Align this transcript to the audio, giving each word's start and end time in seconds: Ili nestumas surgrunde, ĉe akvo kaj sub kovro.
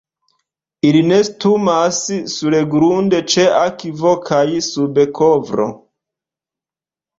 Ili 0.91 1.01
nestumas 1.09 1.99
surgrunde, 2.37 3.21
ĉe 3.35 3.47
akvo 3.59 4.17
kaj 4.33 4.43
sub 4.71 5.01
kovro. 5.23 5.71